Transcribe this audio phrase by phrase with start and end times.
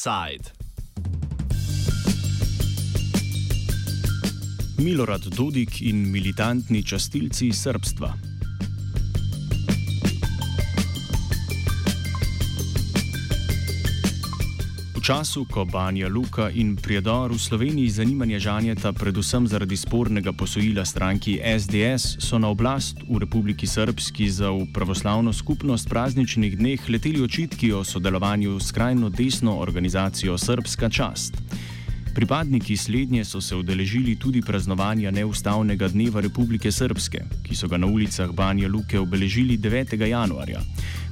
[0.00, 0.50] Side.
[4.76, 8.29] Milorad Dodik in militantni častilci srpstva.
[15.10, 21.34] Času, ko Banja Luka in Prijedor v Sloveniji zanimanje žanjeta predvsem zaradi spornega posojila stranki
[21.42, 27.72] SDS, so na oblast v Republiki Srpski za v pravoslavno skupnost prazničnih dneh leteli očitki
[27.72, 31.34] o sodelovanju s skrajno desno organizacijo Srpska čast.
[32.14, 37.86] Pripadniki slednje so se udeležili tudi praznovanja neustavnega dneva Republike Srpske, ki so ga na
[37.86, 40.06] ulicah Banja Luke obeležili 9.
[40.06, 40.60] januarja.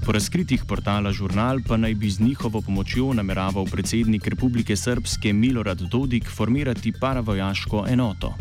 [0.06, 5.80] Po razkritih portala Žurnal pa naj bi z njihovo pomočjo nameraval predsednik Republike Srpske Milorad
[5.80, 8.34] Dodik formirati paravojaško enoto.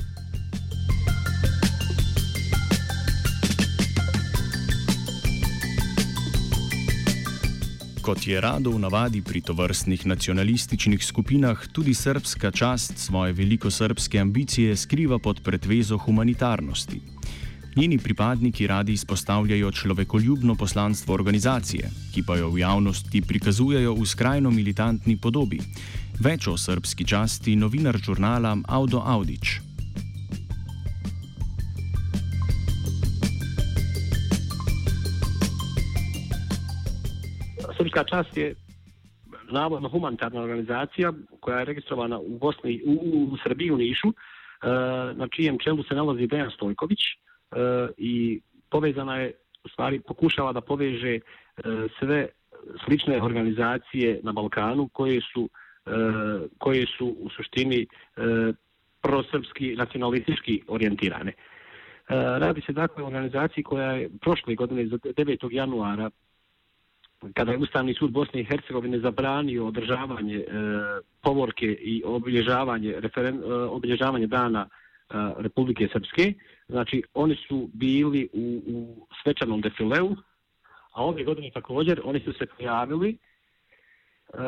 [8.07, 14.75] Kot je rado v navadi pri tovrstnih nacionalističnih skupinah, tudi srpska čast svoje velikosrpske ambicije
[14.75, 17.16] skriva pod pretvezo humanitarnosti.
[17.77, 24.49] Njeni pripadniki radi izpostavljajo človekoljubno poslanstvo organizacije, ki pa jo v javnosti prikazujejo v skrajno
[24.51, 25.59] militantni podobi.
[26.25, 29.59] Več o srpski časti novinar žurnala Audo Audič.
[37.77, 38.55] Srpska čast je
[39.51, 44.13] navodno humanitarna organizacija koja je registrovana u Bosni, u, u Srbiji, u Nišu, e,
[45.13, 46.99] na čijem čelu se nalazi Dejan Stojković
[47.51, 49.31] E, i povezana je,
[49.63, 51.19] u stvari pokušava da poveže e,
[51.99, 52.27] sve
[52.85, 55.49] slične organizacije na Balkanu koje su,
[55.85, 55.91] e,
[56.57, 57.87] koje su u suštini e,
[59.01, 61.31] prosrpski, nacionalistički orijentirane.
[61.31, 61.35] E,
[62.15, 65.47] radi se dakle o organizaciji koja je prošle godine, 9.
[65.51, 66.09] januara,
[67.33, 70.45] kada je Ustavni sud Bosne i Hercegovine zabranio održavanje e,
[71.21, 74.86] povorke i obilježavanje, referen, e, obilježavanje dana e,
[75.37, 76.33] Republike Srpske,
[76.67, 80.15] znači oni su bili u, u svečanom defileu,
[80.93, 83.17] a ove godine također oni su se pojavili
[84.33, 84.43] Uh,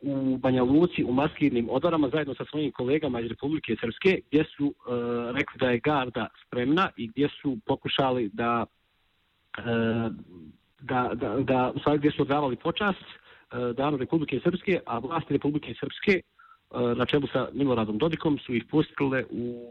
[0.00, 4.66] u Banja Luci u maskirnim odorama zajedno sa svojim kolegama iz Republike Srpske gdje su
[4.66, 4.92] e,
[5.32, 8.66] rekli da je garda spremna i gdje su pokušali da
[9.58, 9.62] e,
[10.80, 15.32] da, da, da u stvari gdje su odavali počast uh, danu Republike Srpske, a vlasti
[15.32, 16.41] Republike Srpske uh,
[16.74, 19.68] E, na čelu sa Miloradom Dodikom su ih pustile u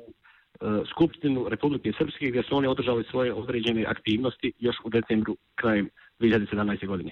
[0.62, 5.90] e, Skupštinu Republike Srpske gdje su oni održali svoje određene aktivnosti još u decembru krajem
[6.20, 6.88] 2017.
[6.88, 7.12] godine.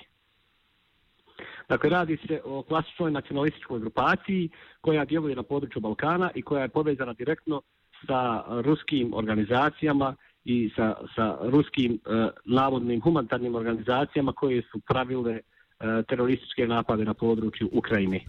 [1.70, 4.50] Dakle, radi se o klasičnoj nacionalističkoj grupaciji
[4.82, 7.62] koja djeluje na području Balkana i koja je povezana direktno
[8.08, 15.42] sa ruskim organizacijama i sa, sa ruskim e, navodnim humanitarnim organizacijama koje su pravile e,
[16.08, 18.20] terorističke napade na području Ukrajine.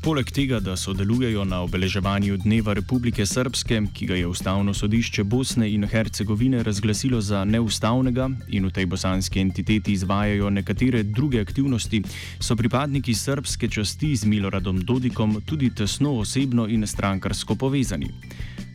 [0.00, 5.68] Poleg tega, da sodelujejo na obeleževanju Dneva Republike Srpske, ki ga je Ustavno sodišče Bosne
[5.68, 12.02] in Hercegovine razglasilo za neustavnega in v tej bosanski entiteti izvajajo nekatere druge aktivnosti,
[12.40, 18.08] so pripadniki srpske časti z Miloradom Dodikom tudi tesno osebno in strankarsko povezani.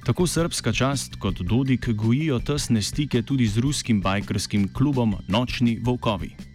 [0.05, 6.54] Tako srpska čast kot Dodik gojijo tesne stike tudi z ruskim bajkerskim klubom Nočni Volkovi.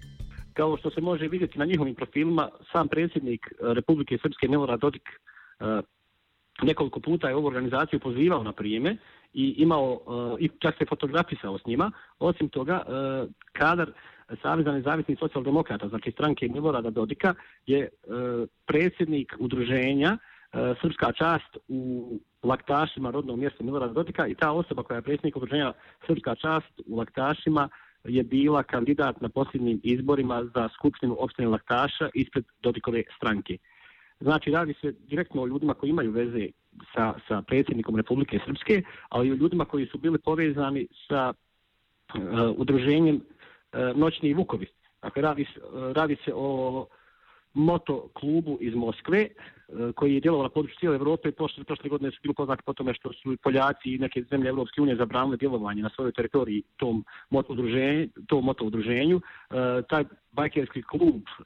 [0.60, 5.03] Kao što se može vidjeti na njihovim profilima, sam predsjednik e, Republike Srpske Milorad Dodik
[5.09, 5.65] e,
[6.62, 8.97] nekoliko puta je ovu organizaciju pozivao na prijeme
[9.32, 10.00] i imao
[10.38, 11.91] e, i čak se fotografisao s njima.
[12.19, 12.82] Osim toga,
[13.53, 13.93] kadar
[14.43, 17.34] Saveza nezavisnih socijaldemokrata, znači stranke Milorada Dodika,
[17.66, 17.88] je
[18.66, 20.19] predsjednik udruženja
[20.82, 25.72] Srpska čast u laktašima rodnom mjestu Milorada Dodika i ta osoba koja je predsjednik udruženja
[26.06, 27.69] Srpska čast u laktašima
[28.05, 33.59] je bila kandidat na posljednjim izborima za skupštinu opštine laktaša ispred Dodikove stranke.
[34.21, 36.47] Znači, radi se direktno o ljudima koji imaju veze
[36.95, 42.21] sa, sa predsjednikom Republike Srpske, ali i o ljudima koji su bili povezani sa uh,
[42.57, 44.66] udruženjem uh, Noćni Vukovi.
[45.03, 45.47] Dakle, radi, e,
[45.92, 46.86] radi se o
[47.55, 49.29] moto klubu iz Moskve, e,
[49.97, 52.73] koji je djelovao na području cijele Evrope i prošle, prošle godine su bili poznati po
[52.73, 57.05] tome što su Poljaci i neke zemlje Evropske unije zabranile djelovanje na svojoj teritoriji tom
[57.31, 58.09] moto udruženju.
[58.27, 59.21] Tom moto udruženju.
[59.51, 61.43] E, taj bajkerski klub e,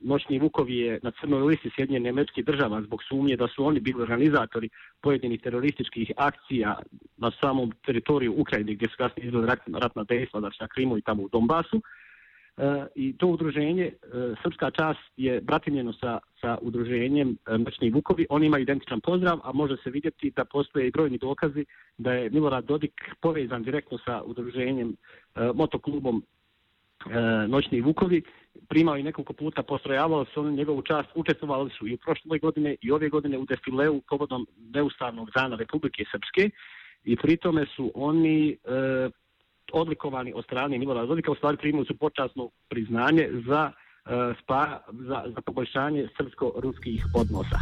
[0.00, 4.02] Noćni Vukovi je na crnoj listi Sjedinjene američke država zbog sumnje da su oni bili
[4.02, 4.68] organizatori
[5.00, 6.78] pojedinih terorističkih akcija
[7.16, 11.02] na samom teritoriju Ukrajine gdje su kasnije izgledali ratna, ratna dejstva, znači na Krimu i
[11.02, 11.76] tamo u Donbasu.
[11.76, 11.80] E,
[12.60, 13.94] E, i to udruženje, e,
[14.42, 19.52] Srpska čast je bratimljeno sa, sa udruženjem e, Mrčni Vukovi, oni imaju identičan pozdrav, a
[19.52, 21.64] može se vidjeti da postoje i brojni dokazi
[21.98, 26.22] da je Milorad Dodik povezan direktno sa udruženjem e, motoklubom
[27.48, 28.22] noćni vukovi,
[28.68, 32.76] primao i nekoliko puta, postrojavao se on njegovu čast, učestvovali su i u prošle godine
[32.82, 36.50] i ove godine u defileu povodom neustavnog dana Republike Srpske.
[37.04, 38.56] I pritome su oni e,
[39.72, 43.72] odlikovani od strane Milorada Dodika, u stvari primili su počasno priznanje za,
[44.06, 47.58] e, spa, za, za poboljšanje srpsko-ruskih odnosa.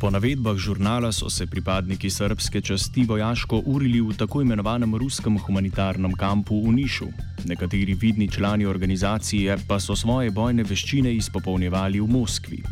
[0.00, 6.14] Po navedbah žurnala so se pripadniki srpske časti vojaško urili v tako imenovanem ruskem humanitarnem
[6.14, 7.08] kampu v Nišu.
[7.44, 12.62] Nekateri vidni člani organizacije pa so svoje bojne veščine izpopolnjevali v Moskvi.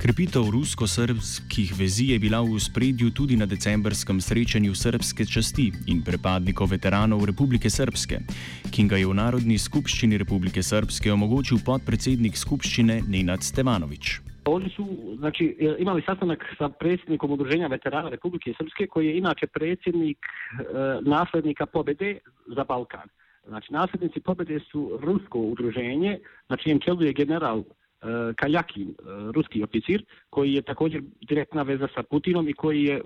[0.00, 6.72] Krepitev rusko-srpskih vezi je bila v spredju tudi na decembrskem srečanju srpske časti in prepadnikov
[6.72, 8.24] veteranov Republike Srpske,
[8.72, 14.24] ki ga je v Narodni skupščini Republike Srpske omogočil podpredsednik skupščine Nenad Stevanovič.
[14.48, 14.88] Oni su
[15.20, 20.64] znači, e, imali sastanak sa predsjednikom Udruženja veterana Republike Srpske koji je inače predsjednik e,
[21.04, 22.18] naslednika pobede
[22.56, 23.12] za Balkan.
[23.44, 26.18] Znači, nasljednici pobede su rusko udruženje,
[26.48, 27.64] na čijem čelu je general
[28.02, 32.96] Eh, Kaljakin, eh, ruski oficir, koji je također direktna veza sa Putinom i koji je
[32.96, 33.02] eh,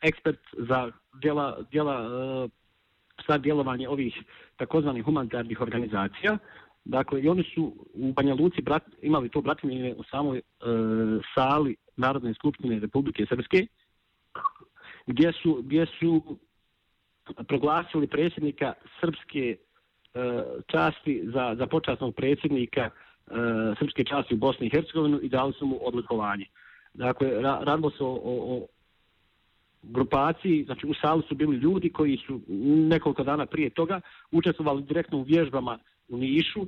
[0.00, 0.90] ekspert za
[1.22, 1.98] djela, djela
[3.28, 4.22] za djelovanje ovih
[4.56, 6.38] takozvanih humanitarnih organizacija.
[6.84, 10.42] Dakle, i oni su u Banja Luci brat, imali to bratimljenje u samoj e,
[11.34, 13.66] sali Narodne skupštine Republike Srpske,
[15.06, 16.38] gdje su, gdje su
[17.48, 19.58] proglasili predsjednika srpske e,
[20.66, 22.90] časti za, za počasnog predsjednika e,
[23.30, 26.46] E, srpske časti u Bosni i Hercegovini i dali su mu odlikovanje.
[26.94, 28.66] Dakle, ra, radilo se o, o, o
[29.82, 32.40] grupaciji, znači u sali su bili ljudi koji su
[32.88, 34.00] nekoliko dana prije toga
[34.32, 35.78] učestvovali direktno u vježbama
[36.08, 36.66] u Nišu, e,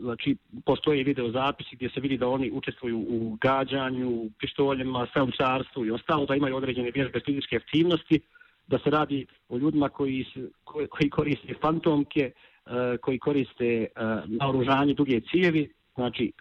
[0.00, 5.90] znači postoje video zapisi gdje se vidi da oni učestvuju u gađanju, pištoljima, strelčarstvu i
[5.90, 8.20] ostalo, da imaju određene vježbe fizičke aktivnosti,
[8.66, 10.26] da se radi o ljudima koji,
[10.64, 12.30] koji koriste fantomke,
[12.66, 13.86] e, koji koriste e,
[14.26, 16.32] naoružanje duge cijevi, znači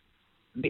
[0.63, 0.69] e,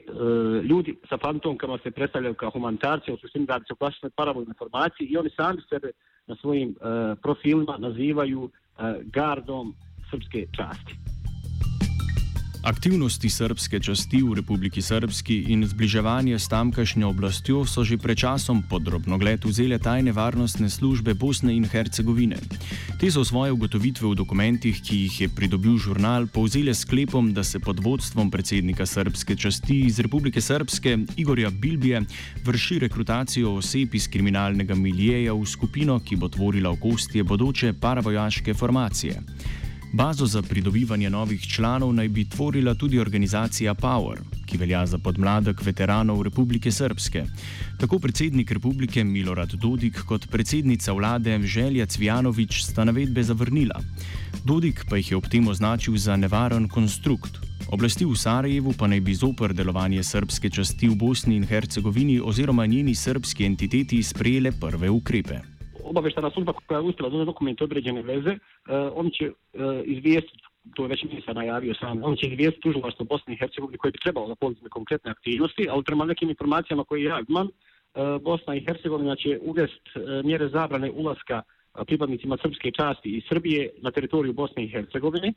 [0.63, 5.07] ljudi sa fantomkama se predstavljaju kao humanitarci, u suštini radi se o klasičnoj parabolnoj informaciji
[5.07, 5.91] i oni sami sebe
[6.27, 6.75] na svojim e,
[7.21, 8.51] profilima nazivaju e,
[9.03, 9.75] gardom
[10.11, 11.16] srpske časti.
[12.63, 18.63] Aktivnosti srpske časti v Republiki Srpski in zbliževanje s tamkajšnjo oblastjo so že pred časom
[18.65, 22.41] podrobno gled vzele tajne varnostne službe Bosne in Hercegovine.
[22.97, 27.59] Te so svoje ugotovitve v dokumentih, ki jih je pridobil žurnal, povzele sklepom, da se
[27.59, 32.01] pod vodstvom predsednika srpske časti iz Republike Srpske Igorja Bilbije
[32.45, 39.21] vrši rekrutacijo oseb iz kriminalnega milijeja v skupino, ki bo tvorila okostje bodoče paravojaške formacije.
[39.93, 45.65] Bazo za pridobivanje novih članov naj bi tvorila tudi organizacija Power, ki velja za podmladek
[45.65, 47.23] veteranov Republike Srpske.
[47.79, 53.79] Tako predsednik republike Milorad Dodik kot predsednica vlade Želja Cvjanovič sta navedbe zavrnila.
[54.43, 57.39] Dodik pa jih je ob tem označil za nevaren konstrukt.
[57.71, 62.65] Oblasti v Sarajevu pa naj bi zoper delovanje srpske časti v Bosni in Hercegovini oziroma
[62.65, 65.56] njeni srpski entiteti sprejele prve ukrepe
[65.89, 69.81] obaveštana služba koja je uspjela da dokumente određene veze, e, uh, oni će e, uh,
[69.85, 70.43] izvijestiti,
[70.75, 74.03] to je već ministar najavio sam, on će izvijestiti tužilaštvo Bosne i Hercegovine koje bi
[74.03, 77.51] trebalo da poduzme konkretne aktivnosti, ali prema nekim informacijama koje ja imam, e,
[78.21, 79.83] Bosna i Hercegovina će uvest
[80.23, 81.41] mjere zabrane ulaska
[81.85, 85.33] pripadnicima srpske časti iz Srbije na teritoriju Bosne i Hercegovine.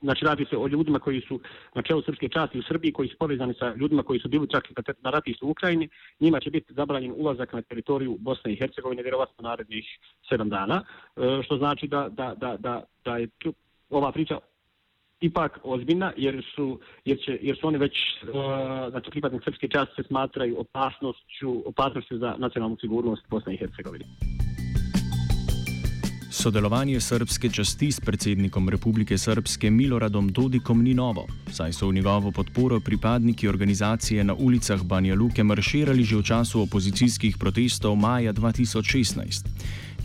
[0.00, 1.40] Znači radi se o ljudima koji su
[1.74, 4.64] na čelu srpske časti u Srbiji, koji su povezani sa ljudima koji su bili čak
[5.02, 5.88] na ratištu u Ukrajini,
[6.20, 9.84] njima će biti zabranjen ulazak na teritoriju Bosne i Hercegovine vjerovatno narednih
[10.28, 10.84] sedam dana,
[11.16, 13.54] e, što znači da, da, da, da, da je tu,
[13.90, 14.38] ova priča
[15.20, 18.28] ipak ozbiljna, jer su, jer će, jer su oni već, uh,
[18.90, 24.04] znači pripadnik srpske časti se smatraju opasnošću, opasnošću za nacionalnu sigurnost Bosne i Hercegovine.
[26.36, 32.30] Sodelovanje srpske časti s predsednikom Republike Srpske Miloradom Dodikom ni novo, saj so v njegovo
[32.30, 39.48] podporo pripadniki organizacije na ulicah Banja Luke marširali že v času opozicijskih protestov maja 2016.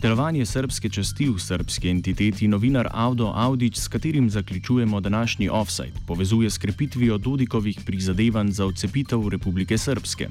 [0.00, 6.50] Delovanje srpske časti v srpski entiteti novinar Avdo Audič, s katerim zaključujemo današnji offside, povezuje
[6.50, 10.28] s krepitvijo Dodikovih prizadevanj za odcepitev Republike Srpske.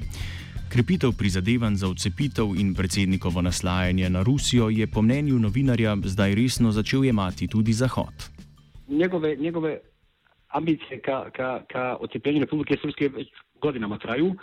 [0.72, 6.70] Krepitev prizadevanj za odcepitev in predsednikovo naslajanje na Rusijo je po mnenju novinarja zdaj resno
[6.72, 8.16] začel jemati tudi Zahod.
[8.88, 9.80] Njegove, njegove
[10.48, 13.28] ambicije ka, ka, ka odcepljenju Republike Srpske već
[13.60, 14.26] godinama traju.
[14.26, 14.36] Uh,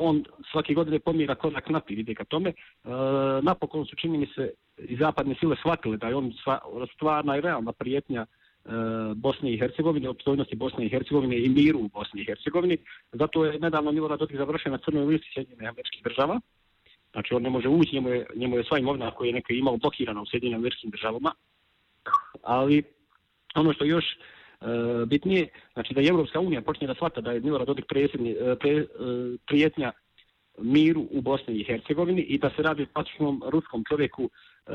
[0.00, 2.52] on svake godine pomira korak naprijed ide ka tome.
[2.84, 2.92] Uh,
[3.42, 6.32] napokon su čini mi se i zapadne sile shvatile da je on
[6.94, 11.78] stvarna i realna prijetnja uh, Eh, Bosne i Hercegovine, opstojnosti Bosne i Hercegovine i miru
[11.78, 12.78] u Bosni i Hercegovini.
[13.12, 16.40] Zato je nedavno Milorad Dodik završen na crnoj listi Sjedinjene američkih država.
[17.12, 19.76] Znači on ne može ući, njemu je, njemu je sva imovina koja je neko imao
[19.76, 21.32] blokirana u Sjedinjenim američkim državama.
[22.42, 22.82] Ali
[23.56, 24.16] Ono što još e,
[25.06, 28.56] bitnije, znači da je Evropska unija počne da shvata da je Milorad Dodik prijetnja, eh,
[28.60, 28.86] pre,
[29.46, 29.92] prijetnja
[30.58, 34.30] miru u Bosni i Hercegovini i da se radi o klasičnom ruskom čovjeku
[34.66, 34.70] e,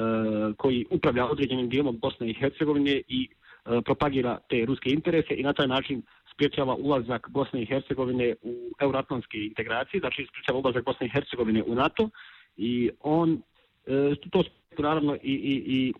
[0.58, 3.28] koji upravlja određenim dijelom Bosne i Hercegovine i
[3.66, 6.02] E, propagira te ruske interese i na taj način
[6.34, 11.76] spriječava ulazak Bosne i Hercegovine u euroatlantske integracije, znači spriječava ulazak Bosne i Hercegovine u
[11.76, 12.10] NATO
[12.58, 14.44] i on, uh, to
[14.78, 15.94] naravno i, i, i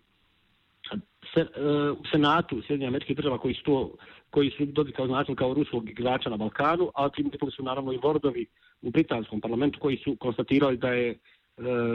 [1.34, 3.94] se, uh, u Senatu Sjedinja američkih država koji su to
[4.30, 7.98] koji su dobili kao značen kao ruskog igrača na Balkanu, a tim su naravno i
[8.02, 8.46] vordovi
[8.82, 11.18] u britanskom parlamentu koji su konstatirali da je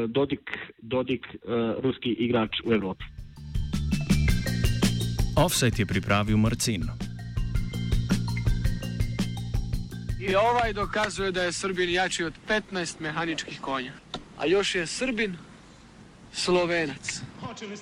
[0.07, 1.27] Dodik, Dodik
[1.79, 3.05] ruski igrač u Evropi.
[5.37, 6.89] Offset je pripravil Marcin.
[10.19, 13.93] I ovaj dokazuje da je Srbin jači od 15 mehaničkih konja.
[14.37, 15.37] A još je Srbin
[16.33, 17.21] Slovenac.
[17.41, 17.77] Hoće li